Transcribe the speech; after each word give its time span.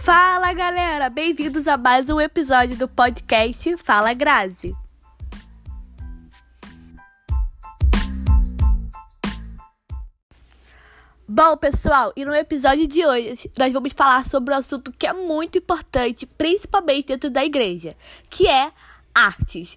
Fala 0.00 0.54
galera, 0.54 1.10
bem-vindos 1.10 1.68
a 1.68 1.76
mais 1.76 2.08
um 2.08 2.18
episódio 2.18 2.76
do 2.76 2.88
podcast 2.88 3.76
Fala 3.76 4.14
Grazi. 4.14 4.74
Bom, 11.26 11.56
pessoal, 11.58 12.12
e 12.16 12.24
no 12.24 12.34
episódio 12.34 12.86
de 12.86 13.04
hoje 13.04 13.50
nós 13.58 13.72
vamos 13.72 13.92
falar 13.92 14.24
sobre 14.24 14.54
um 14.54 14.56
assunto 14.56 14.92
que 14.92 15.06
é 15.06 15.12
muito 15.12 15.58
importante, 15.58 16.24
principalmente 16.24 17.08
dentro 17.08 17.28
da 17.28 17.44
igreja, 17.44 17.94
que 18.30 18.48
é 18.48 18.72
artes. 19.14 19.76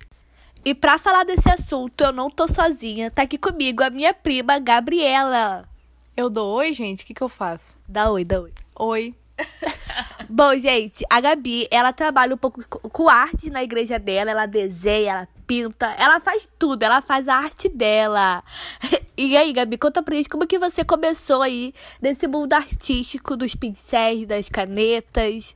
E 0.64 0.74
para 0.74 0.98
falar 0.98 1.26
desse 1.26 1.50
assunto, 1.50 2.02
eu 2.02 2.14
não 2.14 2.30
tô 2.30 2.48
sozinha, 2.48 3.12
tá 3.12 3.24
aqui 3.24 3.38
comigo 3.38 3.84
a 3.84 3.90
minha 3.90 4.14
prima 4.14 4.60
Gabriela. 4.60 5.68
Eu 6.16 6.30
dou 6.30 6.56
oi, 6.56 6.74
gente? 6.74 7.04
O 7.04 7.08
que, 7.08 7.14
que 7.14 7.24
eu 7.24 7.30
faço? 7.30 7.76
Dá 7.90 8.10
oi, 8.12 8.24
dá 8.24 8.40
oi. 8.40 8.54
Oi. 8.80 9.21
Bom, 10.30 10.56
gente, 10.56 11.06
a 11.10 11.20
Gabi, 11.20 11.68
ela 11.70 11.92
trabalha 11.92 12.34
um 12.34 12.38
pouco 12.38 12.64
com 12.90 13.10
arte 13.10 13.50
na 13.50 13.64
igreja 13.64 14.00
dela, 14.00 14.32
ela 14.32 14.46
desenha, 14.46 15.12
ela 15.12 15.28
pinta, 15.46 15.88
ela 15.98 16.20
faz 16.20 16.48
tudo, 16.58 16.84
ela 16.84 17.02
faz 17.02 17.28
a 17.28 17.36
arte 17.36 17.70
dela. 17.70 18.44
E 19.18 19.38
aí, 19.38 19.54
Gabi, 19.54 19.78
conta 19.78 20.02
pra 20.02 20.16
gente 20.16 20.30
como 20.30 20.48
que 20.48 20.58
você 20.58 20.84
começou 20.84 21.44
aí 21.44 21.76
nesse 22.02 22.28
mundo 22.28 22.54
artístico 22.54 23.36
dos 23.36 23.54
pincéis, 23.54 24.26
das 24.26 24.50
canetas. 24.50 25.56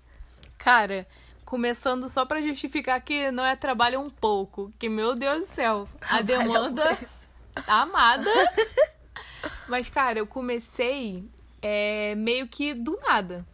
Cara, 0.60 1.08
começando 1.46 2.08
só 2.08 2.26
pra 2.26 2.42
justificar 2.42 3.02
que 3.02 3.32
não 3.32 3.44
é 3.44 3.56
trabalho 3.56 4.02
um 4.02 4.10
pouco, 4.10 4.72
que 4.78 4.88
meu 4.88 5.16
Deus 5.16 5.40
do 5.40 5.46
céu, 5.48 5.90
a 6.02 6.22
demanda 6.22 6.96
tá 7.56 7.82
amada. 7.82 8.30
Mas, 9.68 9.90
cara, 9.90 10.20
eu 10.20 10.28
comecei 10.28 11.24
é, 11.62 12.14
meio 12.16 12.48
que 12.48 12.74
do 12.74 13.00
nada. 13.02 13.46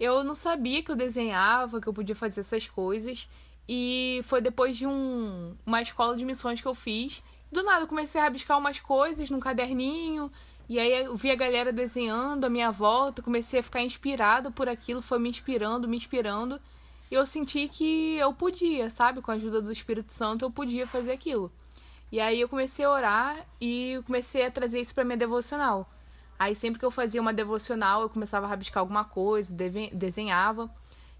Eu 0.00 0.24
não 0.24 0.34
sabia 0.34 0.82
que 0.82 0.90
eu 0.90 0.96
desenhava, 0.96 1.78
que 1.78 1.86
eu 1.86 1.92
podia 1.92 2.16
fazer 2.16 2.40
essas 2.40 2.66
coisas. 2.66 3.28
E 3.68 4.22
foi 4.24 4.40
depois 4.40 4.76
de 4.76 4.86
um, 4.86 5.54
uma 5.64 5.82
escola 5.82 6.16
de 6.16 6.24
missões 6.24 6.60
que 6.60 6.66
eu 6.66 6.74
fiz. 6.74 7.22
Do 7.52 7.62
nada 7.62 7.84
eu 7.84 7.86
comecei 7.86 8.18
a 8.18 8.24
rabiscar 8.24 8.58
umas 8.58 8.80
coisas 8.80 9.28
num 9.28 9.38
caderninho. 9.38 10.32
E 10.68 10.78
aí 10.78 11.04
eu 11.04 11.14
vi 11.16 11.30
a 11.30 11.36
galera 11.36 11.70
desenhando 11.72 12.44
à 12.44 12.48
minha 12.48 12.70
volta, 12.70 13.20
comecei 13.20 13.60
a 13.60 13.62
ficar 13.62 13.82
inspirada 13.82 14.50
por 14.50 14.68
aquilo, 14.68 15.02
foi 15.02 15.18
me 15.18 15.28
inspirando, 15.28 15.86
me 15.86 15.96
inspirando. 15.96 16.60
E 17.10 17.14
eu 17.14 17.26
senti 17.26 17.68
que 17.68 18.16
eu 18.16 18.32
podia, 18.32 18.88
sabe? 18.88 19.20
Com 19.20 19.32
a 19.32 19.34
ajuda 19.34 19.60
do 19.60 19.72
Espírito 19.72 20.12
Santo, 20.12 20.44
eu 20.44 20.50
podia 20.50 20.86
fazer 20.86 21.12
aquilo. 21.12 21.52
E 22.10 22.20
aí 22.20 22.40
eu 22.40 22.48
comecei 22.48 22.84
a 22.84 22.90
orar 22.90 23.46
e 23.60 24.00
comecei 24.06 24.46
a 24.46 24.50
trazer 24.50 24.80
isso 24.80 24.94
para 24.94 25.04
minha 25.04 25.16
devocional. 25.16 25.88
Aí 26.40 26.54
sempre 26.54 26.80
que 26.80 26.86
eu 26.86 26.90
fazia 26.90 27.20
uma 27.20 27.34
devocional, 27.34 28.00
eu 28.00 28.08
começava 28.08 28.46
a 28.46 28.48
rabiscar 28.48 28.80
alguma 28.80 29.04
coisa, 29.04 29.54
desenhava. 29.92 30.70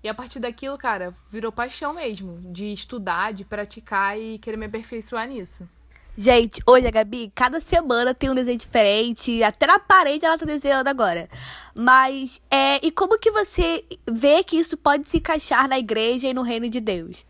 E 0.03 0.09
a 0.09 0.15
partir 0.15 0.41
daquilo, 0.41 0.79
cara, 0.79 1.15
virou 1.31 1.53
paixão 1.53 1.93
mesmo, 1.93 2.41
de 2.51 2.73
estudar, 2.73 3.35
de 3.35 3.45
praticar 3.45 4.19
e 4.19 4.39
querer 4.39 4.57
me 4.57 4.65
aperfeiçoar 4.65 5.29
nisso. 5.29 5.69
Gente, 6.17 6.63
hoje 6.67 6.87
a 6.87 6.91
Gabi, 6.91 7.31
cada 7.35 7.61
semana 7.61 8.15
tem 8.15 8.31
um 8.31 8.35
desenho 8.35 8.57
diferente, 8.57 9.43
até 9.43 9.67
na 9.67 9.79
parede 9.79 10.25
ela 10.25 10.39
tá 10.39 10.47
desenhando 10.47 10.89
agora. 10.89 11.29
Mas, 11.75 12.41
é, 12.51 12.81
e 12.83 12.91
como 12.91 13.19
que 13.19 13.31
você 13.31 13.85
vê 14.11 14.43
que 14.43 14.57
isso 14.57 14.75
pode 14.75 15.07
se 15.07 15.19
encaixar 15.19 15.69
na 15.69 15.79
igreja 15.79 16.29
e 16.29 16.35
no 16.35 16.41
reino 16.41 16.67
de 16.71 16.81
Deus? 16.81 17.27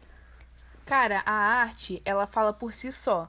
Cara, 0.87 1.25
a 1.27 1.33
arte, 1.33 2.01
ela 2.05 2.29
fala 2.29 2.53
por 2.53 2.73
si 2.73 2.93
só. 2.93 3.29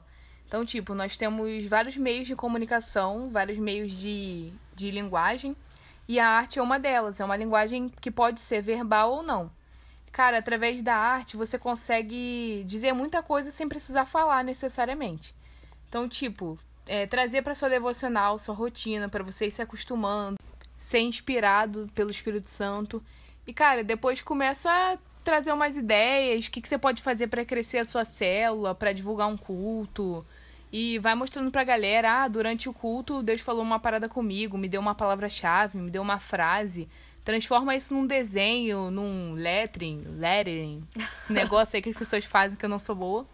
Então, 0.52 0.66
tipo, 0.66 0.92
nós 0.92 1.16
temos 1.16 1.64
vários 1.64 1.96
meios 1.96 2.26
de 2.26 2.36
comunicação, 2.36 3.30
vários 3.30 3.58
meios 3.58 3.90
de, 3.90 4.52
de 4.74 4.90
linguagem, 4.90 5.56
e 6.06 6.20
a 6.20 6.28
arte 6.28 6.58
é 6.58 6.62
uma 6.62 6.78
delas. 6.78 7.20
É 7.20 7.24
uma 7.24 7.38
linguagem 7.38 7.88
que 7.88 8.10
pode 8.10 8.38
ser 8.38 8.60
verbal 8.60 9.12
ou 9.12 9.22
não. 9.22 9.50
Cara, 10.12 10.36
através 10.36 10.82
da 10.82 10.94
arte 10.94 11.38
você 11.38 11.58
consegue 11.58 12.64
dizer 12.66 12.92
muita 12.92 13.22
coisa 13.22 13.50
sem 13.50 13.66
precisar 13.66 14.04
falar 14.04 14.44
necessariamente. 14.44 15.34
Então, 15.88 16.06
tipo, 16.06 16.58
é, 16.86 17.06
trazer 17.06 17.40
para 17.40 17.54
sua 17.54 17.70
devocional, 17.70 18.38
sua 18.38 18.54
rotina, 18.54 19.08
para 19.08 19.24
você 19.24 19.46
ir 19.46 19.52
se 19.52 19.62
acostumando, 19.62 20.36
ser 20.76 21.00
inspirado 21.00 21.88
pelo 21.94 22.10
Espírito 22.10 22.50
Santo. 22.50 23.02
E, 23.46 23.54
cara, 23.54 23.82
depois 23.82 24.20
começa 24.20 24.70
a 24.70 24.98
trazer 25.24 25.50
umas 25.50 25.76
ideias, 25.76 26.44
o 26.44 26.50
que, 26.50 26.60
que 26.60 26.68
você 26.68 26.76
pode 26.76 27.00
fazer 27.00 27.28
para 27.28 27.42
crescer 27.42 27.78
a 27.78 27.86
sua 27.86 28.04
célula, 28.04 28.74
para 28.74 28.92
divulgar 28.92 29.28
um 29.28 29.36
culto, 29.36 30.26
e 30.72 30.98
vai 30.98 31.14
mostrando 31.14 31.50
pra 31.50 31.62
galera, 31.62 32.22
ah, 32.22 32.28
durante 32.28 32.68
o 32.68 32.72
culto 32.72 33.22
Deus 33.22 33.42
falou 33.42 33.62
uma 33.62 33.78
parada 33.78 34.08
comigo, 34.08 34.56
me 34.56 34.68
deu 34.68 34.80
uma 34.80 34.94
palavra-chave, 34.94 35.76
me 35.76 35.90
deu 35.90 36.00
uma 36.00 36.18
frase. 36.18 36.88
Transforma 37.22 37.76
isso 37.76 37.94
num 37.94 38.06
desenho, 38.06 38.90
num 38.90 39.34
lettering, 39.34 40.02
lettering, 40.18 40.82
esse 40.96 41.30
negócio 41.32 41.76
aí 41.76 41.82
que 41.82 41.90
as 41.90 41.96
pessoas 41.96 42.24
fazem 42.24 42.56
que 42.56 42.64
eu 42.64 42.70
não 42.70 42.78
sou 42.78 42.96
boa. 42.96 43.26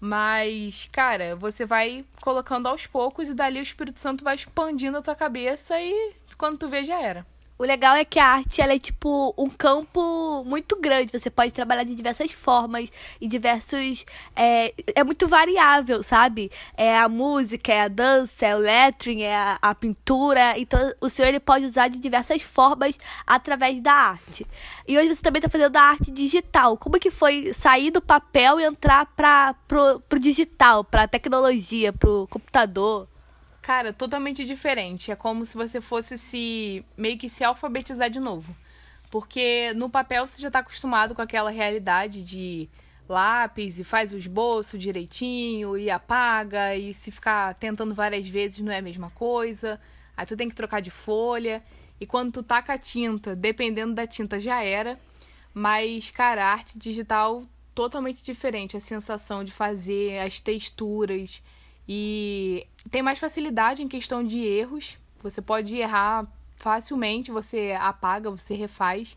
Mas, 0.00 0.90
cara, 0.92 1.34
você 1.34 1.64
vai 1.64 2.04
colocando 2.20 2.66
aos 2.66 2.86
poucos 2.86 3.30
e 3.30 3.34
dali 3.34 3.58
o 3.58 3.62
Espírito 3.62 4.00
Santo 4.00 4.24
vai 4.24 4.34
expandindo 4.34 4.98
a 4.98 5.02
tua 5.02 5.14
cabeça 5.14 5.80
e 5.80 6.14
quando 6.36 6.58
tu 6.58 6.68
vê 6.68 6.84
já 6.84 7.00
era. 7.00 7.24
O 7.56 7.62
legal 7.62 7.94
é 7.94 8.04
que 8.04 8.18
a 8.18 8.26
arte 8.26 8.60
ela 8.60 8.72
é 8.72 8.78
tipo 8.80 9.32
um 9.38 9.48
campo 9.48 10.42
muito 10.44 10.76
grande. 10.80 11.12
Você 11.12 11.30
pode 11.30 11.52
trabalhar 11.52 11.84
de 11.84 11.94
diversas 11.94 12.32
formas 12.32 12.90
e 13.20 13.28
diversos. 13.28 14.04
É, 14.34 14.74
é 14.92 15.04
muito 15.04 15.28
variável, 15.28 16.02
sabe? 16.02 16.50
É 16.76 16.98
a 16.98 17.08
música, 17.08 17.72
é 17.72 17.82
a 17.82 17.88
dança, 17.88 18.44
é 18.44 18.56
o 18.56 18.58
lettering, 18.58 19.22
é 19.22 19.36
a, 19.36 19.58
a 19.62 19.72
pintura. 19.72 20.58
Então 20.58 20.80
o 21.00 21.08
senhor 21.08 21.28
ele 21.28 21.38
pode 21.38 21.64
usar 21.64 21.86
de 21.86 21.98
diversas 21.98 22.42
formas 22.42 22.98
através 23.24 23.80
da 23.80 23.92
arte. 23.92 24.44
E 24.88 24.98
hoje 24.98 25.14
você 25.14 25.22
também 25.22 25.38
está 25.38 25.48
fazendo 25.48 25.76
a 25.76 25.82
arte 25.82 26.10
digital. 26.10 26.76
Como 26.76 26.98
que 26.98 27.10
foi 27.10 27.52
sair 27.52 27.92
do 27.92 28.02
papel 28.02 28.58
e 28.58 28.64
entrar 28.64 29.06
para 29.14 29.54
pro, 29.68 30.00
pro 30.08 30.18
digital, 30.18 30.82
para 30.82 31.06
tecnologia, 31.06 31.92
pro 31.92 32.26
computador? 32.28 33.08
Cara, 33.64 33.94
totalmente 33.94 34.44
diferente. 34.44 35.10
É 35.10 35.16
como 35.16 35.46
se 35.46 35.56
você 35.56 35.80
fosse 35.80 36.18
se 36.18 36.84
meio 36.98 37.16
que 37.16 37.30
se 37.30 37.42
alfabetizar 37.42 38.10
de 38.10 38.20
novo. 38.20 38.54
Porque 39.10 39.72
no 39.74 39.88
papel 39.88 40.26
você 40.26 40.42
já 40.42 40.48
está 40.48 40.58
acostumado 40.58 41.14
com 41.14 41.22
aquela 41.22 41.48
realidade 41.48 42.22
de 42.22 42.68
lápis 43.08 43.78
e 43.78 43.84
faz 43.84 44.12
o 44.12 44.18
esboço 44.18 44.76
direitinho 44.76 45.78
e 45.78 45.88
apaga 45.88 46.76
e 46.76 46.92
se 46.92 47.10
ficar 47.10 47.54
tentando 47.54 47.94
várias 47.94 48.28
vezes 48.28 48.60
não 48.60 48.70
é 48.70 48.80
a 48.80 48.82
mesma 48.82 49.08
coisa. 49.08 49.80
Aí 50.14 50.26
tu 50.26 50.36
tem 50.36 50.50
que 50.50 50.54
trocar 50.54 50.82
de 50.82 50.90
folha. 50.90 51.62
E 51.98 52.04
quando 52.04 52.32
tu 52.32 52.42
taca 52.42 52.74
a 52.74 52.78
tinta, 52.78 53.34
dependendo 53.34 53.94
da 53.94 54.06
tinta 54.06 54.38
já 54.38 54.62
era. 54.62 55.00
Mas, 55.54 56.10
cara, 56.10 56.44
arte 56.44 56.78
digital 56.78 57.44
totalmente 57.74 58.22
diferente. 58.22 58.76
A 58.76 58.80
sensação 58.80 59.42
de 59.42 59.52
fazer, 59.52 60.18
as 60.18 60.38
texturas 60.38 61.42
e 61.88 62.66
tem 62.90 63.02
mais 63.02 63.18
facilidade 63.18 63.82
em 63.82 63.88
questão 63.88 64.24
de 64.24 64.38
erros. 64.38 64.98
Você 65.22 65.40
pode 65.40 65.76
errar 65.76 66.26
facilmente, 66.56 67.30
você 67.30 67.76
apaga, 67.78 68.30
você 68.30 68.54
refaz. 68.54 69.16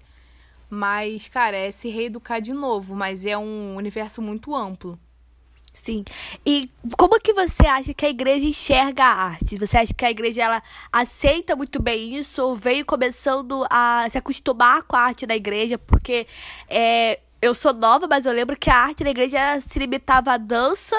Mas, 0.70 1.28
cara, 1.30 1.56
é 1.56 1.72
se 1.72 1.90
reeducar 1.90 2.42
de 2.42 2.54
novo, 2.54 2.94
mas 2.94 3.26
é 3.26 3.38
um 3.38 3.76
universo 3.76 4.22
muito 4.22 4.54
amplo. 4.54 5.00
Sim. 5.74 6.04
E 6.46 6.70
como 6.98 7.20
que 7.20 7.34
você 7.34 7.66
acha 7.68 7.94
que 7.94 8.06
a 8.06 8.10
igreja 8.10 8.46
enxerga 8.46 9.04
a 9.04 9.14
arte? 9.14 9.56
Você 9.58 9.78
acha 9.78 9.94
que 9.94 10.04
a 10.04 10.12
igreja 10.12 10.44
ela 10.44 10.64
aceita 10.92 11.56
muito 11.56 11.82
bem 11.82 12.18
isso 12.18 12.44
ou 12.44 12.56
veio 12.56 12.84
começando 12.84 13.66
a 13.70 14.08
se 14.10 14.18
acostumar 14.18 14.84
com 14.84 14.96
a 14.96 15.02
arte 15.02 15.26
da 15.26 15.36
igreja? 15.36 15.78
Porque 15.78 16.28
é, 16.68 17.20
eu 17.42 17.54
sou 17.54 17.74
nova, 17.74 18.08
mas 18.08 18.26
eu 18.26 18.34
lembro 18.34 18.58
que 18.58 18.70
a 18.70 18.76
arte 18.76 19.04
da 19.04 19.12
igreja 19.12 19.62
se 19.62 19.78
limitava 19.80 20.34
à 20.34 20.38
dança, 20.38 20.96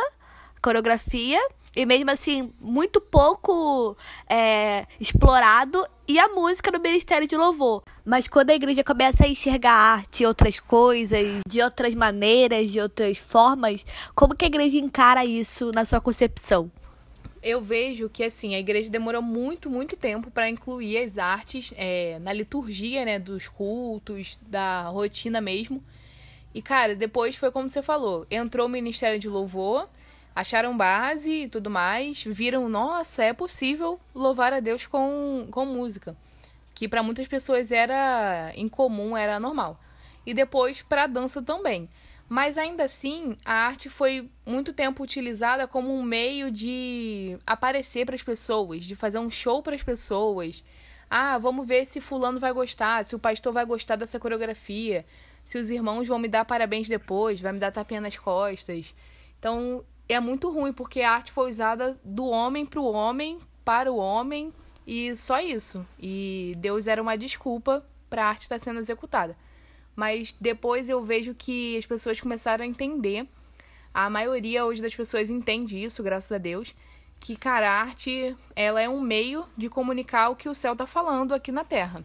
coreografia 0.63 1.41
e 1.79 1.87
mesmo 1.87 2.11
assim, 2.11 2.53
muito 2.61 3.01
pouco 3.01 3.97
é, 4.29 4.85
explorado. 4.99 5.87
E 6.09 6.19
a 6.19 6.27
música 6.27 6.73
no 6.73 6.81
Ministério 6.81 7.29
de 7.29 7.37
Louvor. 7.37 7.85
Mas 8.05 8.27
quando 8.27 8.51
a 8.51 8.55
igreja 8.55 8.83
começa 8.83 9.25
a 9.25 9.29
enxergar 9.29 9.75
arte 9.75 10.27
outras 10.27 10.59
coisas, 10.59 11.41
de 11.47 11.63
outras 11.63 11.95
maneiras, 11.95 12.73
de 12.73 12.81
outras 12.81 13.19
formas, 13.19 13.87
como 14.13 14.35
que 14.35 14.45
a 14.45 14.49
igreja 14.49 14.77
encara 14.77 15.25
isso 15.25 15.71
na 15.73 15.85
sua 15.85 16.01
concepção? 16.01 16.69
Eu 17.41 17.63
vejo 17.63 18.09
que 18.09 18.25
assim 18.25 18.57
a 18.57 18.59
igreja 18.59 18.91
demorou 18.91 19.23
muito, 19.23 19.71
muito 19.71 19.97
tempo 19.97 20.33
para 20.33 20.51
incluir 20.51 20.99
as 20.99 21.17
artes 21.17 21.73
é, 21.77 22.19
na 22.19 22.33
liturgia, 22.33 23.05
né, 23.05 23.21
dos 23.21 23.47
cultos, 23.47 24.37
da 24.43 24.89
rotina 24.89 25.41
mesmo. 25.41 25.81
E 26.53 26.61
cara, 26.61 26.97
depois 26.97 27.37
foi 27.37 27.53
como 27.53 27.69
você 27.69 27.83
falou, 27.83 28.27
entrou 28.29 28.67
o 28.67 28.69
Ministério 28.69 29.21
de 29.21 29.29
Louvor 29.29 29.89
acharam 30.39 30.77
base 30.77 31.33
e 31.33 31.49
tudo 31.49 31.69
mais, 31.69 32.23
viram, 32.23 32.69
nossa, 32.69 33.25
é 33.25 33.33
possível 33.33 33.99
louvar 34.15 34.53
a 34.53 34.61
Deus 34.61 34.87
com, 34.87 35.49
com 35.51 35.67
música. 35.67 36.17
Que 36.73 36.87
para 36.87 37.03
muitas 37.03 37.27
pessoas 37.27 37.73
era 37.73 38.53
incomum, 38.55 39.17
era 39.17 39.41
normal. 39.41 39.81
E 40.25 40.33
depois 40.33 40.81
para 40.81 41.09
dança 41.09 41.43
também. 41.43 41.89
Mas 42.29 42.57
ainda 42.57 42.85
assim, 42.85 43.37
a 43.45 43.53
arte 43.53 43.89
foi 43.89 44.31
muito 44.47 44.73
tempo 44.73 45.03
utilizada 45.03 45.67
como 45.67 45.93
um 45.93 46.05
meio 46.05 46.53
de 46.53 47.37
aparecer 47.45 48.07
para 48.07 48.15
as 48.15 48.23
pessoas, 48.23 48.85
de 48.85 48.95
fazer 48.95 49.19
um 49.19 49.29
show 49.31 49.61
para 49.61 49.75
as 49.75 49.83
pessoas. 49.83 50.63
Ah, 51.11 51.37
vamos 51.39 51.67
ver 51.67 51.85
se 51.85 52.01
fulano 52.01 52.39
vai 52.39 52.53
gostar, 52.53 53.05
se 53.05 53.17
o 53.17 53.19
pastor 53.19 53.53
vai 53.53 53.65
gostar 53.65 53.97
dessa 53.97 54.21
coreografia, 54.21 55.05
se 55.45 55.59
os 55.59 55.69
irmãos 55.69 56.07
vão 56.07 56.19
me 56.21 56.29
dar 56.29 56.45
parabéns 56.45 56.87
depois, 56.87 57.41
vai 57.41 57.51
me 57.51 57.59
dar 57.59 57.73
tapinha 57.73 58.01
nas 58.01 58.17
costas. 58.17 58.95
Então, 59.37 59.85
é 60.09 60.19
muito 60.21 60.51
ruim, 60.51 60.73
porque 60.73 61.03
a 61.03 61.13
arte 61.13 61.31
foi 61.33 61.51
usada 61.51 61.99
do 62.05 62.27
homem 62.27 62.65
para 62.65 62.81
o 62.81 62.91
homem, 62.91 63.39
para 63.65 63.93
o 63.93 63.97
homem, 63.97 64.53
e 64.87 65.15
só 65.17 65.41
isso. 65.41 65.87
E 65.99 66.55
Deus 66.59 66.87
era 66.87 67.03
uma 67.03 67.17
desculpa 67.17 67.85
para 68.09 68.25
a 68.25 68.29
arte 68.29 68.43
estar 68.43 68.59
sendo 68.59 68.81
executada. 68.81 69.37
Mas 69.95 70.35
depois 70.41 70.89
eu 70.89 71.03
vejo 71.03 71.35
que 71.35 71.77
as 71.77 71.85
pessoas 71.85 72.21
começaram 72.21 72.65
a 72.65 72.69
entender, 72.69 73.29
a 73.93 74.09
maioria 74.09 74.65
hoje 74.65 74.81
das 74.81 74.95
pessoas 74.95 75.29
entende 75.29 75.83
isso, 75.83 76.03
graças 76.03 76.33
a 76.33 76.39
Deus, 76.39 76.75
que, 77.21 77.37
cara, 77.37 77.71
a 77.71 77.81
arte, 77.81 78.37
ela 78.55 78.81
é 78.81 78.89
um 78.89 79.01
meio 79.01 79.45
de 79.57 79.69
comunicar 79.69 80.31
o 80.31 80.37
que 80.37 80.49
o 80.49 80.55
céu 80.55 80.77
tá 80.77 80.87
falando 80.87 81.35
aqui 81.35 81.51
na 81.51 81.65
Terra. 81.65 82.05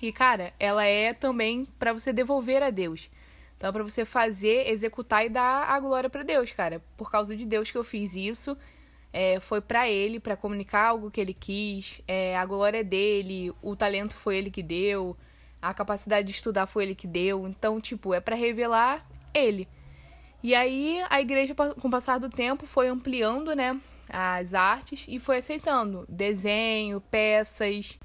E, 0.00 0.12
cara, 0.12 0.52
ela 0.58 0.84
é 0.84 1.14
também 1.14 1.66
para 1.78 1.92
você 1.92 2.12
devolver 2.12 2.62
a 2.62 2.70
Deus. 2.70 3.08
Então, 3.62 3.70
é 3.70 3.72
para 3.74 3.84
você 3.84 4.04
fazer, 4.04 4.68
executar 4.68 5.24
e 5.24 5.28
dar 5.28 5.68
a 5.70 5.78
glória 5.78 6.10
para 6.10 6.24
Deus, 6.24 6.50
cara. 6.50 6.82
Por 6.96 7.12
causa 7.12 7.36
de 7.36 7.46
Deus 7.46 7.70
que 7.70 7.78
eu 7.78 7.84
fiz 7.84 8.16
isso. 8.16 8.58
É, 9.12 9.38
foi 9.38 9.60
para 9.60 9.88
ele, 9.88 10.18
para 10.18 10.36
comunicar 10.36 10.86
algo 10.86 11.12
que 11.12 11.20
ele 11.20 11.32
quis. 11.32 12.02
É, 12.08 12.36
a 12.36 12.44
glória 12.44 12.78
é 12.78 12.82
dele, 12.82 13.52
o 13.62 13.76
talento 13.76 14.16
foi 14.16 14.36
ele 14.36 14.50
que 14.50 14.64
deu, 14.64 15.16
a 15.60 15.72
capacidade 15.72 16.26
de 16.26 16.32
estudar 16.32 16.66
foi 16.66 16.82
ele 16.82 16.96
que 16.96 17.06
deu. 17.06 17.46
Então, 17.46 17.80
tipo, 17.80 18.12
é 18.12 18.18
para 18.18 18.34
revelar 18.34 19.06
ele. 19.32 19.68
E 20.42 20.56
aí 20.56 21.00
a 21.08 21.20
igreja, 21.20 21.54
com 21.54 21.86
o 21.86 21.90
passar 21.90 22.18
do 22.18 22.28
tempo, 22.28 22.66
foi 22.66 22.88
ampliando, 22.88 23.54
né, 23.54 23.80
as 24.08 24.54
artes 24.54 25.06
e 25.06 25.20
foi 25.20 25.36
aceitando 25.36 26.04
desenho, 26.08 27.00
peças, 27.00 27.96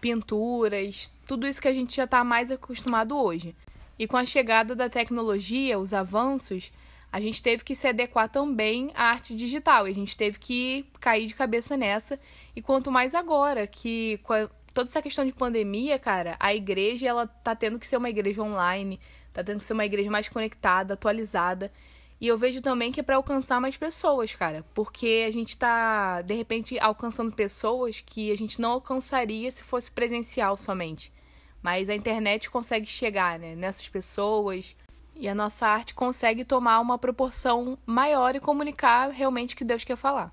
pinturas, 0.00 1.10
tudo 1.26 1.46
isso 1.46 1.60
que 1.60 1.68
a 1.68 1.74
gente 1.74 1.94
já 1.94 2.04
está 2.04 2.24
mais 2.24 2.50
acostumado 2.50 3.14
hoje. 3.14 3.54
E 4.02 4.06
com 4.08 4.16
a 4.16 4.26
chegada 4.26 4.74
da 4.74 4.88
tecnologia, 4.88 5.78
os 5.78 5.94
avanços, 5.94 6.72
a 7.12 7.20
gente 7.20 7.40
teve 7.40 7.62
que 7.62 7.72
se 7.72 7.86
adequar 7.86 8.28
também 8.28 8.90
à 8.96 9.04
arte 9.04 9.32
digital. 9.32 9.84
A 9.84 9.92
gente 9.92 10.16
teve 10.16 10.40
que 10.40 10.84
cair 10.98 11.26
de 11.26 11.36
cabeça 11.36 11.76
nessa. 11.76 12.18
E 12.56 12.60
quanto 12.60 12.90
mais 12.90 13.14
agora, 13.14 13.64
que 13.64 14.18
com 14.24 14.32
a, 14.32 14.50
toda 14.74 14.90
essa 14.90 15.00
questão 15.00 15.24
de 15.24 15.30
pandemia, 15.30 16.00
cara, 16.00 16.34
a 16.40 16.52
igreja 16.52 17.06
ela 17.06 17.28
tá 17.28 17.54
tendo 17.54 17.78
que 17.78 17.86
ser 17.86 17.96
uma 17.96 18.10
igreja 18.10 18.42
online, 18.42 18.98
tá 19.32 19.44
tendo 19.44 19.58
que 19.58 19.64
ser 19.64 19.72
uma 19.72 19.86
igreja 19.86 20.10
mais 20.10 20.28
conectada, 20.28 20.94
atualizada. 20.94 21.70
E 22.20 22.26
eu 22.26 22.36
vejo 22.36 22.60
também 22.60 22.90
que 22.90 22.98
é 22.98 23.04
para 23.04 23.14
alcançar 23.14 23.60
mais 23.60 23.76
pessoas, 23.76 24.34
cara. 24.34 24.64
Porque 24.74 25.24
a 25.28 25.30
gente 25.30 25.56
tá, 25.56 26.22
de 26.22 26.34
repente, 26.34 26.76
alcançando 26.80 27.30
pessoas 27.30 28.00
que 28.00 28.32
a 28.32 28.36
gente 28.36 28.60
não 28.60 28.72
alcançaria 28.72 29.48
se 29.48 29.62
fosse 29.62 29.92
presencial 29.92 30.56
somente. 30.56 31.12
Mas 31.62 31.88
a 31.88 31.94
internet 31.94 32.50
consegue 32.50 32.86
chegar, 32.86 33.38
né, 33.38 33.54
nessas 33.54 33.88
pessoas. 33.88 34.76
E 35.14 35.28
a 35.28 35.34
nossa 35.34 35.66
arte 35.66 35.94
consegue 35.94 36.44
tomar 36.44 36.80
uma 36.80 36.98
proporção 36.98 37.78
maior 37.86 38.34
e 38.34 38.40
comunicar 38.40 39.10
realmente 39.10 39.54
o 39.54 39.56
que 39.56 39.64
Deus 39.64 39.84
quer 39.84 39.96
falar. 39.96 40.32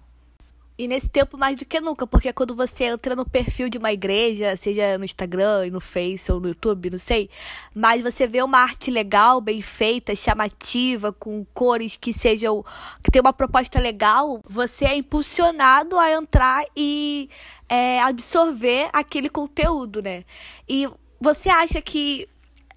E 0.80 0.88
nesse 0.88 1.10
tempo 1.10 1.38
mais 1.38 1.58
do 1.58 1.66
que 1.66 1.82
nunca, 1.82 2.08
porque 2.08 2.32
quando 2.32 2.56
você 2.56 2.86
entra 2.86 3.14
no 3.14 3.30
perfil 3.30 3.68
de 3.68 3.78
uma 3.78 3.92
igreja, 3.92 4.56
seja 4.56 4.98
no 4.98 5.04
Instagram, 5.04 5.70
no 5.70 5.82
Face 5.82 6.32
ou 6.32 6.40
no 6.40 6.48
YouTube, 6.48 6.92
não 6.92 6.98
sei, 6.98 7.30
mas 7.76 8.02
você 8.02 8.26
vê 8.26 8.42
uma 8.42 8.60
arte 8.60 8.90
legal, 8.90 9.42
bem 9.42 9.62
feita, 9.62 10.16
chamativa, 10.16 11.12
com 11.12 11.46
cores 11.54 11.98
que 11.98 12.14
sejam 12.14 12.64
que 13.04 13.12
tem 13.12 13.22
uma 13.22 13.34
proposta 13.34 13.78
legal, 13.78 14.40
você 14.50 14.86
é 14.86 14.96
impulsionado 14.96 16.00
a 16.00 16.14
entrar 16.14 16.64
e 16.74 17.30
é, 17.68 18.02
absorver 18.02 18.90
aquele 18.94 19.28
conteúdo, 19.28 20.02
né? 20.02 20.24
E 20.66 20.88
você 21.20 21.50
acha 21.50 21.82
que 21.82 22.28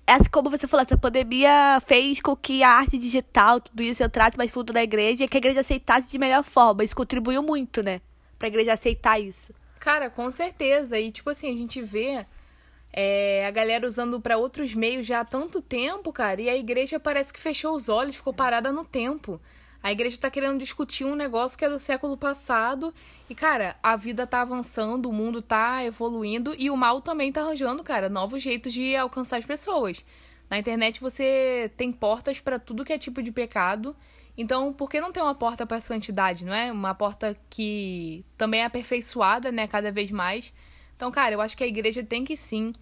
essa, 0.07 0.29
como 0.29 0.51
você 0.51 0.67
falou, 0.67 0.83
essa 0.83 0.99
pandemia 0.99 1.81
fez 1.87 2.21
com 2.21 2.35
que 2.35 2.63
a 2.63 2.71
arte 2.71 2.99
digital, 2.99 3.61
tudo 3.61 3.83
isso, 3.83 4.03
entrasse 4.03 4.37
mais 4.37 4.51
fundo 4.51 4.73
na 4.73 4.83
igreja 4.83 5.25
e 5.25 5.29
que 5.29 5.37
a 5.37 5.39
igreja 5.39 5.61
aceitasse 5.61 6.11
de 6.11 6.19
melhor 6.19 6.43
forma. 6.43 6.85
Isso 6.85 6.97
contribuiu 6.97 7.43
muito, 7.43 7.83
né? 7.83 8.01
Pra 8.39 8.49
igreja 8.49 8.73
aceitar 8.73 9.21
isso. 9.21 9.55
Cara, 9.79 10.11
com 10.11 10.31
certeza. 10.31 10.99
E, 10.99 11.11
tipo 11.11 11.31
assim, 11.31 11.49
a 11.53 11.57
gente 11.57 11.81
vê 11.81 12.27
é, 12.93 13.47
a 13.47 13.51
galera 13.51 13.87
usando 13.87 14.21
para 14.21 14.37
outros 14.37 14.75
meios 14.75 15.07
já 15.07 15.21
há 15.21 15.25
tanto 15.25 15.63
tempo, 15.63 16.13
cara, 16.13 16.41
e 16.41 16.49
a 16.51 16.57
igreja 16.57 17.01
parece 17.01 17.33
que 17.33 17.41
fechou 17.41 17.75
os 17.75 17.89
olhos, 17.89 18.17
ficou 18.17 18.35
parada 18.35 18.71
no 18.71 18.85
tempo. 18.85 19.41
A 19.83 19.91
igreja 19.91 20.17
tá 20.17 20.31
querendo 20.31 20.59
discutir 20.59 21.05
um 21.05 21.17
negócio 21.17 21.59
que 21.59 21.65
é 21.65 21.69
do 21.69 21.79
século 21.79 22.17
passado. 22.17 22.95
E, 23.29 23.35
cara, 23.35 23.77
a 23.83 23.97
vida 23.97 24.27
tá 24.27 24.43
avançando, 24.43 25.09
o 25.09 25.13
mundo 25.13 25.43
tá 25.43 25.85
evoluindo 25.85 26.55
e 26.57 26.71
o 26.71 26.77
mal 26.77 27.01
também 27.01 27.33
tá 27.33 27.41
arranjando, 27.41 27.83
cara, 27.83 28.09
novos 28.09 28.43
jeitos 28.43 28.73
de 28.73 28.95
alcançar 28.95 29.39
as 29.39 29.45
pessoas. 29.45 30.05
Na 30.49 30.59
internet 30.59 31.01
você 31.01 31.71
tem 31.77 31.91
portas 31.91 32.39
para 32.39 32.59
tudo 32.59 32.85
que 32.85 32.93
é 32.93 32.99
tipo 32.99 33.23
de 33.23 33.33
pecado. 33.33 33.97
Então, 34.37 34.73
por 34.73 34.89
que 34.89 35.01
não 35.01 35.11
ter 35.11 35.21
uma 35.21 35.35
porta 35.35 35.67
para 35.67 35.81
santidade, 35.81 36.45
não 36.45 36.55
é? 36.55 36.71
Uma 36.71 36.95
porta 36.95 37.37
que 37.51 38.25
também 38.37 38.61
é 38.61 38.65
aperfeiçoada, 38.65 39.51
né, 39.51 39.67
cada 39.67 39.91
vez 39.91 40.11
mais. 40.11 40.53
Então, 40.95 41.11
cara, 41.11 41.35
eu 41.35 41.41
acho 41.41 41.57
que 41.57 41.65
a 41.65 41.67
igreja 41.67 42.03
tem 42.05 42.25
que 42.25 42.37
sim 42.37 42.73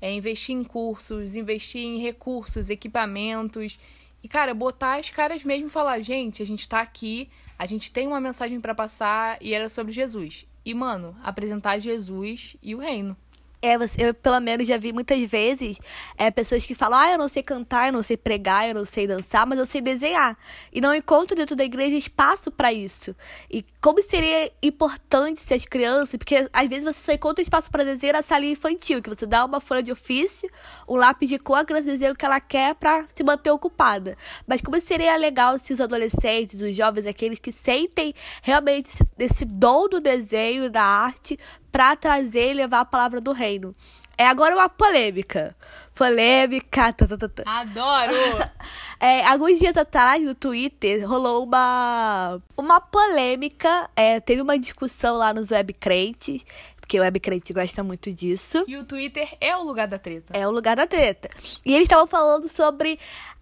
é, 0.00 0.12
investir 0.12 0.54
em 0.54 0.62
cursos, 0.62 1.34
investir 1.34 1.82
em 1.82 1.98
recursos, 1.98 2.68
equipamentos 2.68 3.78
e, 4.22 4.28
cara, 4.28 4.52
botar 4.54 4.98
as 4.98 5.10
caras 5.10 5.44
mesmo 5.44 5.66
e 5.66 5.70
falar, 5.70 6.00
gente, 6.00 6.42
a 6.42 6.46
gente 6.46 6.68
tá 6.68 6.80
aqui, 6.80 7.28
a 7.58 7.66
gente 7.66 7.90
tem 7.90 8.06
uma 8.06 8.20
mensagem 8.20 8.60
para 8.60 8.74
passar 8.74 9.38
e 9.40 9.54
ela 9.54 9.64
é 9.64 9.68
sobre 9.68 9.92
Jesus. 9.92 10.46
E, 10.64 10.74
mano, 10.74 11.16
apresentar 11.22 11.78
Jesus 11.78 12.56
e 12.62 12.74
o 12.74 12.78
reino. 12.78 13.16
É, 13.62 13.74
eu 13.98 14.14
pelo 14.14 14.40
menos 14.40 14.66
já 14.66 14.78
vi 14.78 14.90
muitas 14.90 15.22
vezes 15.30 15.78
é, 16.16 16.30
pessoas 16.30 16.64
que 16.64 16.74
falam, 16.74 16.98
ah, 16.98 17.10
eu 17.12 17.18
não 17.18 17.28
sei 17.28 17.42
cantar, 17.42 17.88
eu 17.88 17.92
não 17.92 18.02
sei 18.02 18.16
pregar, 18.16 18.66
eu 18.66 18.74
não 18.74 18.86
sei 18.86 19.06
dançar, 19.06 19.46
mas 19.46 19.58
eu 19.58 19.66
sei 19.66 19.82
desenhar. 19.82 20.36
E 20.72 20.80
não 20.80 20.94
encontro 20.94 21.36
dentro 21.36 21.54
da 21.54 21.62
igreja 21.62 21.96
espaço 21.96 22.50
para 22.50 22.72
isso. 22.72 23.14
E 23.50 23.62
como 23.80 24.02
seria 24.02 24.50
importante 24.62 25.40
se 25.40 25.52
as 25.52 25.66
crianças, 25.66 26.16
porque 26.16 26.48
às 26.50 26.68
vezes 26.68 26.84
você 26.84 27.00
só 27.02 27.12
encontra 27.12 27.42
espaço 27.42 27.70
para 27.70 27.84
desenhar 27.84 28.16
na 28.16 28.22
sala 28.22 28.46
infantil, 28.46 29.02
que 29.02 29.10
você 29.10 29.26
dá 29.26 29.44
uma 29.44 29.60
folha 29.60 29.82
de 29.82 29.92
ofício, 29.92 30.50
um 30.88 30.96
lápis 30.96 31.28
de 31.28 31.38
cor, 31.38 31.58
a 31.58 31.64
criança 31.64 31.88
desenha 31.88 32.12
o 32.12 32.16
que 32.16 32.24
ela 32.24 32.40
quer 32.40 32.74
para 32.74 33.04
se 33.14 33.22
manter 33.22 33.50
ocupada. 33.50 34.16
Mas 34.46 34.62
como 34.62 34.80
seria 34.80 35.16
legal 35.16 35.58
se 35.58 35.72
os 35.72 35.80
adolescentes, 35.80 36.62
os 36.62 36.74
jovens, 36.74 37.06
aqueles 37.06 37.38
que 37.38 37.52
sentem 37.52 38.14
realmente 38.42 38.90
esse, 39.18 39.44
dom 39.44 39.88
do 39.88 40.00
desenho, 40.00 40.70
da 40.70 40.82
arte, 40.82 41.38
para 41.70 41.96
trazer 41.96 42.50
e 42.50 42.54
levar 42.54 42.80
a 42.80 42.84
palavra 42.84 43.20
do 43.20 43.32
reino. 43.32 43.72
É 44.16 44.26
agora 44.26 44.54
uma 44.54 44.68
polêmica. 44.68 45.56
Polêmica. 45.94 46.92
Tá, 46.92 47.06
tá, 47.06 47.16
tá, 47.16 47.28
tá. 47.28 47.42
Adoro! 47.46 48.12
é, 49.00 49.24
alguns 49.24 49.58
dias 49.58 49.76
atrás 49.76 50.22
no 50.22 50.34
Twitter 50.34 51.08
rolou 51.08 51.44
uma, 51.44 52.38
uma 52.56 52.80
polêmica. 52.80 53.88
É, 53.96 54.20
teve 54.20 54.42
uma 54.42 54.58
discussão 54.58 55.16
lá 55.16 55.32
nos 55.32 55.50
webcrentes. 55.50 56.44
Porque 56.78 56.98
o 56.98 57.02
webcrente 57.02 57.52
gosta 57.52 57.82
muito 57.82 58.12
disso. 58.12 58.64
E 58.66 58.76
o 58.76 58.84
Twitter 58.84 59.28
é 59.40 59.56
o 59.56 59.62
lugar 59.62 59.88
da 59.88 59.98
treta. 59.98 60.36
É 60.36 60.46
o 60.46 60.50
lugar 60.50 60.76
da 60.76 60.86
treta. 60.86 61.30
E 61.64 61.72
eles 61.72 61.84
estavam 61.84 62.06
falando 62.06 62.46
sobre 62.48 62.98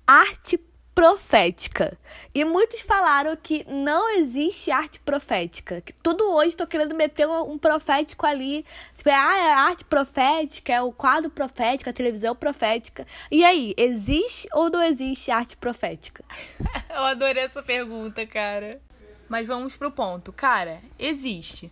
arte 0.07 0.59
profética. 0.99 1.97
E 2.35 2.45
muitos 2.45 2.81
falaram 2.81 3.37
que 3.37 3.65
não 3.69 4.11
existe 4.19 4.73
arte 4.73 4.99
profética. 4.99 5.81
Que 5.81 5.93
tudo 5.93 6.25
hoje 6.25 6.49
estou 6.49 6.67
querendo 6.67 6.93
meter 6.93 7.29
um, 7.29 7.57
profético 7.57 8.27
ali. 8.27 8.67
Tipo, 8.97 9.11
ah, 9.11 9.37
é 9.37 9.53
arte 9.53 9.85
profética, 9.85 10.73
é 10.73 10.83
o 10.83 10.91
quadro 10.91 11.31
profético, 11.31 11.89
a 11.89 11.93
televisão 11.93 12.35
profética. 12.35 13.07
E 13.31 13.45
aí, 13.45 13.75
existe 13.77 14.49
ou 14.53 14.69
não 14.69 14.83
existe 14.83 15.31
arte 15.31 15.57
profética? 15.57 16.25
Eu 16.91 17.05
adorei 17.05 17.45
essa 17.45 17.63
pergunta, 17.63 18.27
cara. 18.27 18.81
Mas 19.29 19.47
vamos 19.47 19.77
pro 19.77 19.93
ponto. 19.93 20.33
Cara, 20.33 20.81
existe. 20.99 21.71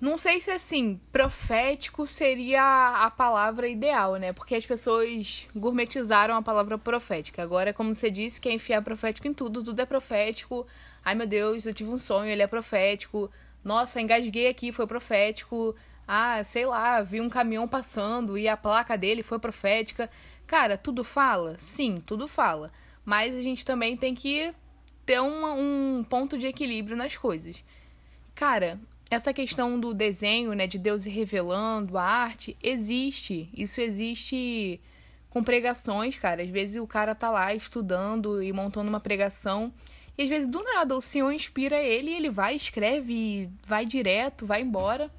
Não 0.00 0.16
sei 0.16 0.40
se 0.40 0.50
assim, 0.50 0.98
profético 1.12 2.06
seria 2.06 3.04
a 3.04 3.10
palavra 3.10 3.68
ideal, 3.68 4.16
né? 4.16 4.32
Porque 4.32 4.54
as 4.54 4.64
pessoas 4.64 5.46
gourmetizaram 5.54 6.34
a 6.36 6.42
palavra 6.42 6.78
profética. 6.78 7.42
Agora, 7.42 7.74
como 7.74 7.94
você 7.94 8.10
disse, 8.10 8.40
quer 8.40 8.52
enfiar 8.52 8.80
profético 8.80 9.28
em 9.28 9.34
tudo, 9.34 9.62
tudo 9.62 9.78
é 9.80 9.84
profético. 9.84 10.66
Ai 11.04 11.14
meu 11.14 11.26
Deus, 11.26 11.66
eu 11.66 11.74
tive 11.74 11.90
um 11.90 11.98
sonho, 11.98 12.30
ele 12.30 12.40
é 12.40 12.46
profético. 12.46 13.30
Nossa, 13.62 14.00
engasguei 14.00 14.48
aqui, 14.48 14.72
foi 14.72 14.86
profético. 14.86 15.76
Ah, 16.08 16.42
sei 16.44 16.64
lá, 16.64 17.02
vi 17.02 17.20
um 17.20 17.28
caminhão 17.28 17.68
passando 17.68 18.38
e 18.38 18.48
a 18.48 18.56
placa 18.56 18.96
dele 18.96 19.22
foi 19.22 19.38
profética. 19.38 20.08
Cara, 20.46 20.78
tudo 20.78 21.04
fala? 21.04 21.56
Sim, 21.58 22.02
tudo 22.06 22.26
fala. 22.26 22.72
Mas 23.04 23.36
a 23.36 23.42
gente 23.42 23.66
também 23.66 23.98
tem 23.98 24.14
que 24.14 24.54
ter 25.04 25.20
um, 25.20 25.98
um 25.98 26.04
ponto 26.04 26.38
de 26.38 26.46
equilíbrio 26.46 26.96
nas 26.96 27.18
coisas. 27.18 27.62
Cara, 28.34 28.80
essa 29.10 29.34
questão 29.34 29.78
do 29.78 29.92
desenho, 29.92 30.54
né, 30.54 30.68
de 30.68 30.78
Deus 30.78 31.04
revelando 31.04 31.98
a 31.98 32.04
arte, 32.04 32.56
existe. 32.62 33.50
Isso 33.52 33.80
existe 33.80 34.80
com 35.28 35.42
pregações, 35.42 36.16
cara. 36.16 36.42
Às 36.42 36.48
vezes 36.48 36.80
o 36.80 36.86
cara 36.86 37.12
tá 37.12 37.28
lá 37.28 37.52
estudando 37.52 38.40
e 38.40 38.52
montando 38.52 38.88
uma 38.88 39.00
pregação. 39.00 39.72
E 40.16 40.22
às 40.22 40.28
vezes 40.28 40.48
do 40.48 40.62
nada 40.62 40.94
o 40.94 41.00
Senhor 41.00 41.32
inspira 41.32 41.76
ele 41.82 42.10
e 42.10 42.14
ele 42.14 42.30
vai, 42.30 42.54
escreve, 42.54 43.50
vai 43.66 43.84
direto, 43.84 44.46
vai 44.46 44.62
embora. 44.62 45.10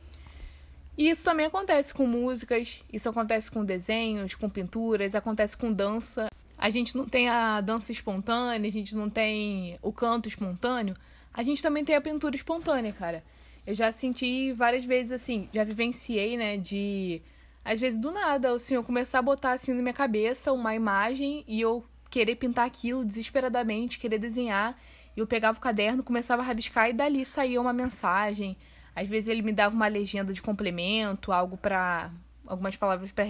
E 0.98 1.10
isso 1.10 1.26
também 1.26 1.46
acontece 1.46 1.94
com 1.94 2.08
músicas, 2.08 2.84
isso 2.94 3.10
acontece 3.10 3.52
com 3.52 3.66
desenhos, 3.66 4.36
com 4.36 4.50
pinturas, 4.50 5.16
acontece 5.16 5.58
com 5.58 5.72
dança. 5.72 6.30
A 6.58 6.70
gente 6.70 6.96
não 6.96 7.06
tem 7.06 7.28
a 7.28 7.60
dança 7.60 7.92
espontânea, 7.92 8.70
a 8.70 8.72
gente 8.72 8.96
não 8.96 9.10
tem 9.10 9.78
o 9.82 9.92
canto 9.92 10.30
espontâneo, 10.30 10.96
a 11.34 11.44
gente 11.44 11.62
também 11.62 11.84
tem 11.84 11.96
a 11.96 12.02
pintura 12.02 12.36
espontânea, 12.36 12.94
cara. 12.94 13.24
Eu 13.66 13.74
já 13.74 13.92
senti 13.92 14.52
várias 14.54 14.86
vezes 14.86 15.12
assim, 15.12 15.50
já 15.54 15.64
vivenciei, 15.64 16.36
né, 16.36 16.58
de 16.58 17.22
às 17.64 17.80
vezes 17.80 18.00
do 18.00 18.12
nada, 18.12 18.52
assim, 18.54 18.74
eu 18.74 18.84
começar 18.84 19.20
a 19.20 19.22
botar 19.22 19.52
assim 19.52 19.74
na 19.74 19.82
minha 19.82 19.94
cabeça 19.94 20.52
uma 20.52 20.74
imagem 20.74 21.44
e 21.48 21.62
eu 21.62 21.86
querer 22.10 22.36
pintar 22.36 22.66
aquilo 22.66 23.06
desesperadamente, 23.06 24.00
querer 24.00 24.18
desenhar, 24.18 24.78
e 25.16 25.20
eu 25.20 25.28
pegava 25.28 25.58
o 25.58 25.62
caderno, 25.62 26.04
começava 26.04 26.42
a 26.42 26.46
rabiscar 26.46 26.90
e 26.90 26.94
dali 26.94 27.26
saía 27.26 27.62
uma 27.62 27.74
mensagem. 27.74 28.58
Às 28.96 29.08
vezes 29.08 29.30
ele 29.30 29.42
me 29.42 29.54
dava 29.54 29.76
uma 29.76 29.88
legenda 29.88 30.34
de 30.34 30.42
complemento, 30.42 31.32
algo 31.32 31.56
para 31.58 32.12
algumas 32.46 32.76
palavras 32.76 33.12
para 33.12 33.26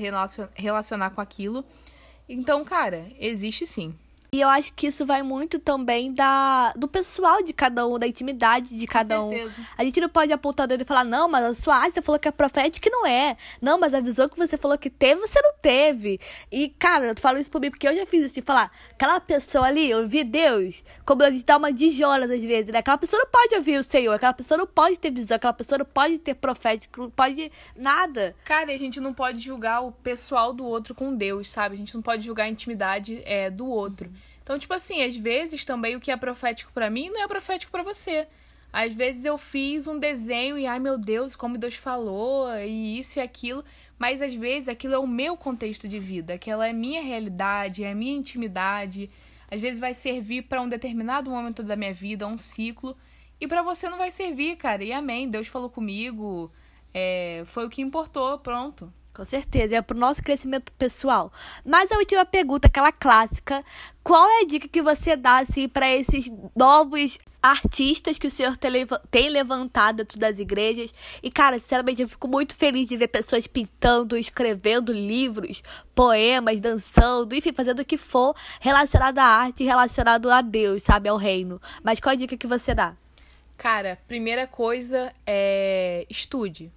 relacionar 0.55 1.11
com 1.11 1.21
aquilo. 1.21 1.63
Então, 2.27 2.63
cara, 2.63 3.11
existe 3.19 3.65
sim. 3.65 3.93
E 4.33 4.39
eu 4.39 4.47
acho 4.47 4.73
que 4.73 4.88
isso 4.88 5.05
vai 5.05 5.21
muito 5.21 5.59
também 5.59 6.13
da 6.13 6.71
do 6.77 6.88
pessoal 6.88 7.43
de 7.43 7.51
cada 7.51 7.85
um, 7.85 8.00
da 8.00 8.07
intimidade 8.07 8.77
de 8.77 8.88
cada 8.88 9.21
um. 9.21 9.31
A 9.77 9.83
gente 9.83 10.00
não 10.00 10.07
pode 10.07 10.31
apontar 10.31 10.63
o 10.63 10.67
dedo 10.69 10.83
e 10.83 10.85
falar, 10.85 11.03
não, 11.03 11.27
mas 11.27 11.43
a 11.43 11.53
sua 11.53 11.75
arte 11.75 11.95
você 11.95 12.01
falou 12.01 12.17
que 12.17 12.29
é 12.29 12.31
profética 12.31 12.88
e 12.88 12.91
não 12.93 13.05
é. 13.05 13.35
Não, 13.61 13.77
mas 13.77 13.93
a 13.93 14.00
visão 14.00 14.29
que 14.29 14.38
você 14.38 14.55
falou 14.55 14.77
que 14.77 14.89
teve, 14.89 15.19
você 15.19 15.41
não 15.41 15.51
teve. 15.61 16.17
E, 16.50 16.69
cara, 16.69 17.07
eu 17.07 17.15
falo 17.19 17.39
isso 17.39 17.51
por 17.51 17.59
mim, 17.59 17.69
porque 17.69 17.85
eu 17.85 17.93
já 17.93 18.05
fiz 18.05 18.23
isso 18.23 18.35
de 18.35 18.41
falar, 18.41 18.71
aquela 18.91 19.19
pessoa 19.19 19.65
ali, 19.67 19.89
eu 19.89 20.07
vi 20.07 20.23
Deus, 20.23 20.81
como 21.05 21.23
a 21.23 21.29
gente 21.29 21.43
dá 21.43 21.57
uma 21.57 21.73
de 21.73 21.89
Jonas 21.89 22.31
às 22.31 22.41
vezes, 22.41 22.71
né? 22.71 22.79
Aquela 22.79 22.97
pessoa 22.97 23.21
não 23.21 23.29
pode 23.29 23.55
ouvir 23.55 23.79
o 23.79 23.83
Senhor, 23.83 24.13
aquela 24.13 24.31
pessoa 24.31 24.57
não 24.59 24.65
pode 24.65 24.97
ter 24.97 25.11
visão, 25.11 25.35
aquela 25.35 25.51
pessoa 25.51 25.79
não 25.79 25.85
pode 25.85 26.19
ter 26.19 26.35
profético, 26.35 27.01
não 27.01 27.09
pode 27.09 27.51
nada. 27.75 28.33
Cara, 28.45 28.71
e 28.71 28.75
a 28.75 28.79
gente 28.79 29.01
não 29.01 29.13
pode 29.13 29.39
julgar 29.39 29.81
o 29.81 29.91
pessoal 29.91 30.53
do 30.53 30.63
outro 30.63 30.95
com 30.95 31.13
Deus, 31.13 31.50
sabe? 31.50 31.75
A 31.75 31.77
gente 31.77 31.93
não 31.93 32.01
pode 32.01 32.23
julgar 32.23 32.45
a 32.45 32.50
intimidade 32.50 33.21
é, 33.25 33.50
do 33.50 33.67
outro. 33.67 34.09
Então, 34.43 34.57
tipo 34.57 34.73
assim, 34.73 35.03
às 35.03 35.15
vezes 35.15 35.63
também 35.65 35.95
o 35.95 35.99
que 35.99 36.11
é 36.11 36.17
profético 36.17 36.71
para 36.73 36.89
mim 36.89 37.09
não 37.09 37.23
é 37.23 37.27
profético 37.27 37.71
para 37.71 37.83
você. 37.83 38.27
Às 38.73 38.93
vezes 38.93 39.25
eu 39.25 39.37
fiz 39.37 39.87
um 39.87 39.99
desenho 39.99 40.57
e, 40.57 40.65
ai 40.65 40.79
meu 40.79 40.97
Deus, 40.97 41.35
como 41.35 41.57
Deus 41.57 41.75
falou, 41.75 42.49
e 42.57 42.99
isso 42.99 43.19
e 43.19 43.21
aquilo. 43.21 43.63
Mas 43.99 44.21
às 44.21 44.33
vezes 44.33 44.69
aquilo 44.69 44.93
é 44.93 44.99
o 44.99 45.07
meu 45.07 45.35
contexto 45.37 45.87
de 45.87 45.99
vida, 45.99 46.33
aquela 46.33 46.67
é 46.67 46.73
minha 46.73 47.01
realidade, 47.01 47.83
é 47.83 47.91
a 47.91 47.95
minha 47.95 48.15
intimidade. 48.15 49.09
Às 49.51 49.59
vezes 49.59 49.79
vai 49.79 49.93
servir 49.93 50.43
para 50.43 50.61
um 50.61 50.69
determinado 50.69 51.29
momento 51.29 51.61
da 51.61 51.75
minha 51.75 51.93
vida, 51.93 52.25
um 52.25 52.37
ciclo. 52.37 52.95
E 53.39 53.47
para 53.47 53.61
você 53.61 53.89
não 53.89 53.97
vai 53.97 54.09
servir, 54.09 54.55
cara. 54.55 54.81
E 54.81 54.93
amém. 54.93 55.29
Deus 55.29 55.47
falou 55.47 55.69
comigo. 55.69 56.49
É, 56.93 57.43
foi 57.45 57.65
o 57.65 57.69
que 57.69 57.81
importou, 57.81 58.39
pronto. 58.39 58.93
Com 59.13 59.25
certeza, 59.25 59.75
é 59.75 59.82
pro 59.82 59.98
nosso 59.98 60.24
crescimento 60.24 60.72
pessoal. 60.74 61.34
Mas 61.65 61.91
a 61.91 61.98
última 61.98 62.25
pergunta, 62.25 62.68
aquela 62.68 62.94
clássica, 62.94 63.63
qual 64.01 64.25
é 64.25 64.41
a 64.41 64.46
dica 64.46 64.70
que 64.70 64.82
você 64.82 65.18
dá 65.18 65.39
assim 65.39 65.68
para 65.68 65.91
esses 65.91 66.32
novos 66.56 67.18
artistas 67.44 68.18
que 68.18 68.27
o 68.27 68.32
Senhor 68.32 68.56
tem 68.56 69.30
levantado 69.30 69.98
dentro 69.98 70.18
das 70.18 70.39
igrejas? 70.39 70.94
E 71.22 71.30
cara, 71.30 71.60
sinceramente, 71.60 72.01
eu 72.01 72.08
fico 72.08 72.25
muito 72.25 72.56
feliz 72.56 72.88
de 72.88 72.96
ver 72.96 73.10
pessoas 73.10 73.46
pintando, 73.46 74.15
escrevendo 74.15 74.94
livros, 74.94 75.62
poemas, 75.94 76.62
dançando, 76.62 77.36
enfim, 77.36 77.51
fazendo 77.51 77.82
o 77.82 77.86
que 77.86 77.98
for 77.98 78.34
relacionado 78.62 79.20
à 79.20 79.25
arte, 79.25 79.65
relacionado 79.65 80.32
a 80.32 80.39
Deus, 80.39 80.84
sabe, 80.84 81.10
ao 81.10 81.18
reino. 81.18 81.62
Mas 81.84 82.00
qual 82.00 82.13
a 82.13 82.15
dica 82.15 82.38
que 82.38 82.48
você 82.48 82.74
dá? 82.74 82.96
Cara, 83.58 84.00
primeira 84.08 84.48
coisa 84.48 85.13
é 85.27 86.06
estude 86.10 86.72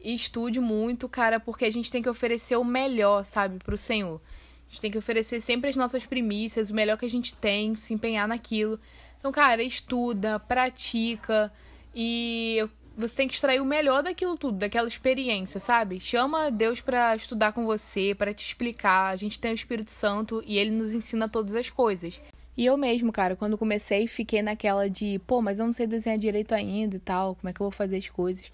e 0.00 0.14
estude 0.14 0.60
muito, 0.60 1.08
cara, 1.08 1.40
porque 1.40 1.64
a 1.64 1.70
gente 1.70 1.90
tem 1.90 2.02
que 2.02 2.08
oferecer 2.08 2.56
o 2.56 2.64
melhor, 2.64 3.24
sabe, 3.24 3.58
pro 3.58 3.76
Senhor. 3.76 4.20
A 4.68 4.70
gente 4.70 4.80
tem 4.80 4.90
que 4.90 4.98
oferecer 4.98 5.40
sempre 5.40 5.70
as 5.70 5.76
nossas 5.76 6.04
primícias, 6.04 6.70
o 6.70 6.74
melhor 6.74 6.98
que 6.98 7.06
a 7.06 7.10
gente 7.10 7.34
tem, 7.34 7.74
se 7.74 7.94
empenhar 7.94 8.28
naquilo. 8.28 8.78
Então, 9.18 9.32
cara, 9.32 9.62
estuda, 9.62 10.38
pratica 10.38 11.52
e 11.94 12.68
você 12.96 13.14
tem 13.14 13.28
que 13.28 13.34
extrair 13.34 13.60
o 13.60 13.64
melhor 13.64 14.02
daquilo 14.02 14.36
tudo, 14.36 14.58
daquela 14.58 14.88
experiência, 14.88 15.58
sabe? 15.58 16.00
Chama 16.00 16.50
Deus 16.50 16.80
para 16.80 17.14
estudar 17.16 17.52
com 17.52 17.64
você, 17.64 18.14
para 18.14 18.34
te 18.34 18.44
explicar. 18.44 19.10
A 19.12 19.16
gente 19.16 19.38
tem 19.38 19.52
o 19.52 19.54
Espírito 19.54 19.90
Santo 19.90 20.42
e 20.46 20.58
ele 20.58 20.70
nos 20.70 20.92
ensina 20.92 21.28
todas 21.28 21.54
as 21.54 21.70
coisas. 21.70 22.20
E 22.56 22.66
eu 22.66 22.76
mesmo, 22.76 23.12
cara, 23.12 23.36
quando 23.36 23.56
comecei, 23.56 24.08
fiquei 24.08 24.42
naquela 24.42 24.90
de, 24.90 25.20
pô, 25.26 25.40
mas 25.40 25.60
eu 25.60 25.66
não 25.66 25.72
sei 25.72 25.86
desenhar 25.86 26.18
direito 26.18 26.52
ainda 26.52 26.96
e 26.96 26.98
tal, 26.98 27.36
como 27.36 27.48
é 27.48 27.52
que 27.52 27.60
eu 27.60 27.66
vou 27.66 27.70
fazer 27.70 27.98
as 27.98 28.08
coisas? 28.08 28.50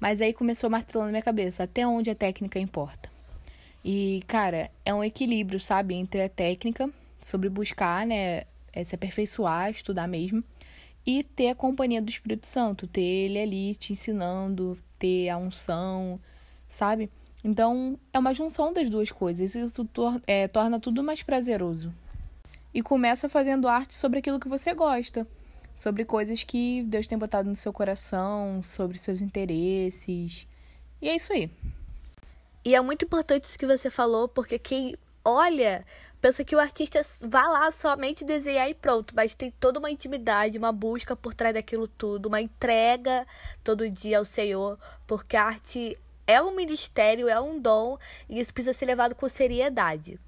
Mas 0.00 0.20
aí 0.20 0.32
começou 0.32 0.70
martelando 0.70 1.06
na 1.06 1.12
minha 1.12 1.22
cabeça, 1.22 1.64
até 1.64 1.86
onde 1.86 2.10
a 2.10 2.14
técnica 2.14 2.58
importa. 2.58 3.10
E, 3.84 4.22
cara, 4.26 4.70
é 4.84 4.92
um 4.94 5.02
equilíbrio, 5.02 5.58
sabe, 5.58 5.94
entre 5.94 6.22
a 6.22 6.28
técnica, 6.28 6.90
sobre 7.20 7.48
buscar, 7.48 8.06
né, 8.06 8.44
é 8.72 8.84
se 8.84 8.94
aperfeiçoar, 8.94 9.70
estudar 9.70 10.06
mesmo, 10.06 10.42
e 11.06 11.22
ter 11.22 11.48
a 11.48 11.54
companhia 11.54 12.02
do 12.02 12.10
Espírito 12.10 12.46
Santo, 12.46 12.86
ter 12.86 13.00
ele 13.00 13.38
ali 13.38 13.74
te 13.74 13.92
ensinando, 13.92 14.78
ter 14.98 15.28
a 15.30 15.38
unção, 15.38 16.20
sabe? 16.68 17.10
Então, 17.42 17.98
é 18.12 18.18
uma 18.18 18.34
junção 18.34 18.72
das 18.72 18.90
duas 18.90 19.10
coisas. 19.10 19.54
Isso 19.54 19.84
tor 19.86 20.20
é, 20.26 20.46
torna 20.48 20.78
tudo 20.78 21.02
mais 21.02 21.22
prazeroso. 21.22 21.94
E 22.74 22.82
começa 22.82 23.28
fazendo 23.28 23.68
arte 23.68 23.94
sobre 23.94 24.18
aquilo 24.18 24.38
que 24.38 24.48
você 24.48 24.74
gosta 24.74 25.26
sobre 25.78 26.04
coisas 26.04 26.42
que 26.42 26.82
Deus 26.82 27.06
tem 27.06 27.16
botado 27.16 27.48
no 27.48 27.54
seu 27.54 27.72
coração, 27.72 28.64
sobre 28.64 28.98
seus 28.98 29.20
interesses. 29.20 30.44
E 31.00 31.08
é 31.08 31.14
isso 31.14 31.32
aí. 31.32 31.48
E 32.64 32.74
é 32.74 32.80
muito 32.80 33.04
importante 33.04 33.44
isso 33.44 33.56
que 33.56 33.64
você 33.64 33.88
falou, 33.88 34.26
porque 34.26 34.58
quem 34.58 34.96
olha 35.24 35.86
pensa 36.20 36.42
que 36.42 36.56
o 36.56 36.58
artista 36.58 37.00
vai 37.28 37.46
lá 37.46 37.70
somente 37.70 38.24
desenhar 38.24 38.68
e 38.68 38.74
pronto, 38.74 39.14
mas 39.14 39.36
tem 39.36 39.52
toda 39.52 39.78
uma 39.78 39.88
intimidade, 39.88 40.58
uma 40.58 40.72
busca 40.72 41.14
por 41.14 41.32
trás 41.32 41.54
daquilo 41.54 41.86
tudo, 41.86 42.26
uma 42.26 42.40
entrega 42.40 43.24
todo 43.62 43.88
dia 43.88 44.18
ao 44.18 44.24
Senhor, 44.24 44.76
porque 45.06 45.36
a 45.36 45.44
arte 45.44 45.96
é 46.26 46.42
um 46.42 46.56
ministério, 46.56 47.28
é 47.28 47.40
um 47.40 47.60
dom 47.60 47.96
e 48.28 48.40
isso 48.40 48.52
precisa 48.52 48.76
ser 48.76 48.86
levado 48.86 49.14
com 49.14 49.28
seriedade. 49.28 50.18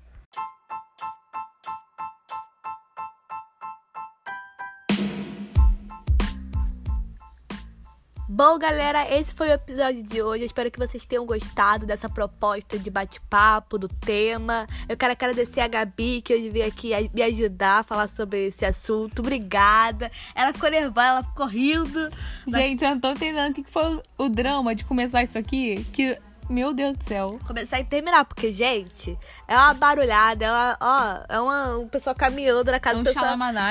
Bom, 8.43 8.59
galera, 8.59 9.07
esse 9.15 9.35
foi 9.35 9.51
o 9.51 9.53
episódio 9.53 10.03
de 10.03 10.23
hoje. 10.23 10.45
Eu 10.45 10.47
espero 10.47 10.71
que 10.71 10.79
vocês 10.79 11.05
tenham 11.05 11.27
gostado 11.27 11.85
dessa 11.85 12.09
proposta 12.09 12.79
de 12.79 12.89
bate-papo, 12.89 13.77
do 13.77 13.87
tema. 13.87 14.67
Eu 14.89 14.97
quero 14.97 15.13
agradecer 15.13 15.61
a 15.61 15.69
Gabi, 15.69 16.23
que 16.23 16.35
hoje 16.35 16.49
veio 16.49 16.67
aqui 16.67 16.93
me 17.13 17.21
ajudar 17.21 17.81
a 17.81 17.83
falar 17.83 18.09
sobre 18.09 18.47
esse 18.47 18.65
assunto. 18.65 19.19
Obrigada. 19.19 20.11
Ela 20.35 20.55
ficou 20.55 20.71
nervosa, 20.71 21.07
ela 21.07 21.23
ficou 21.23 21.45
rindo. 21.45 22.09
Gente, 22.49 22.83
eu 22.83 22.93
não 22.93 23.01
tô 23.01 23.11
entendendo 23.11 23.51
o 23.51 23.55
que 23.63 23.71
foi 23.71 24.03
o 24.17 24.29
drama 24.31 24.75
de 24.75 24.87
começar 24.87 25.23
isso 25.23 25.37
aqui. 25.37 25.85
Que 25.93 26.19
meu 26.51 26.75
Deus 26.75 26.97
do 26.97 27.05
céu. 27.05 27.41
Começar 27.47 27.81
e 27.81 27.85
terminar, 27.85 28.25
porque, 28.25 28.53
gente, 28.53 29.17
é 29.47 29.57
uma 29.57 29.73
barulhada, 29.73 30.45
é 30.45 30.51
uma, 30.51 30.77
ó, 30.81 31.25
é 31.29 31.41
uma, 31.41 31.79
um 31.79 31.89
pessoal 31.89 32.15
caminhando 32.15 32.71
na 32.71 32.81
casa 32.81 32.97
é 32.97 33.01
um 33.01 33.03
do 33.03 33.07
pessoal. 33.07 33.25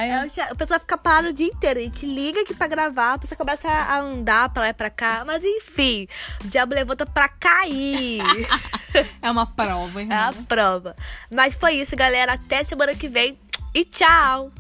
É 0.10 0.24
um, 0.24 0.54
o 0.54 0.56
pessoal 0.56 0.80
fica 0.80 0.98
parado 0.98 1.30
o 1.30 1.34
dia 1.34 1.48
inteiro. 1.48 1.80
A 1.80 1.84
gente 1.84 2.06
liga 2.06 2.42
aqui 2.42 2.54
pra 2.54 2.68
gravar, 2.68 3.14
a 3.14 3.18
pessoa 3.18 3.38
começa 3.38 3.68
a 3.68 4.00
andar 4.00 4.50
pra 4.50 4.64
lá 4.64 4.70
e 4.70 4.74
pra 4.74 4.90
cá. 4.90 5.24
Mas 5.26 5.44
enfim, 5.44 6.08
o 6.44 6.48
diabo 6.48 6.74
levanta 6.74 7.06
pra 7.06 7.28
cair. 7.28 8.22
é 9.22 9.30
uma 9.30 9.46
prova, 9.46 10.02
irmão. 10.02 10.18
É 10.18 10.30
uma 10.30 10.44
prova. 10.44 10.96
Mas 11.30 11.56
foi 11.56 11.76
isso, 11.76 11.96
galera. 11.96 12.34
Até 12.34 12.64
semana 12.64 12.96
que 12.96 13.08
vem. 13.08 13.38
E 13.74 13.84
tchau! 13.84 14.52